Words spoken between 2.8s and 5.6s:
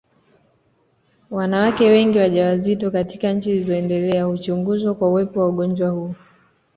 katika nchi zilizoendelea huchunguzwa kwa uwepo wa